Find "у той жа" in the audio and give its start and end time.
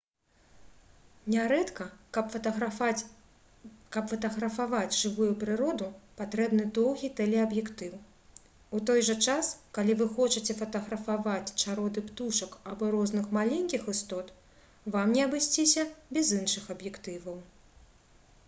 8.79-9.15